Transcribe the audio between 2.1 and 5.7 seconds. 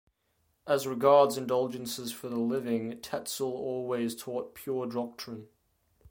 for the living, Tetzel always taught pure doctrine.